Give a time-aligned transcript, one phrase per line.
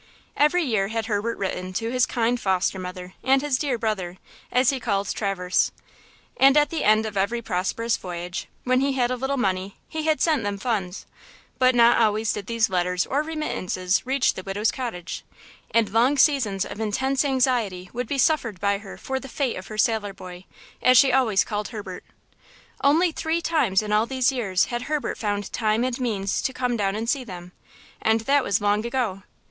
[0.35, 4.17] Every year had Herbert written to his kind foster mother and his dear brother,
[4.51, 5.71] as he called Traverse.
[6.37, 10.05] And at the end of every prosperous voyage, when he had a little money, he
[10.07, 11.05] had sent them funds;
[11.59, 15.23] but not always did these letters or remittances reach the widow's cottage,
[15.69, 19.67] and long seasons of intense anxiety would be suffered by her for the fate of
[19.67, 20.45] her sailor boy,
[20.81, 22.03] as she always called Herbert.
[22.83, 26.75] Only three times in all these years had Herbert found time and means to come
[26.75, 27.51] down and see them,
[28.01, 29.21] and that was long ago.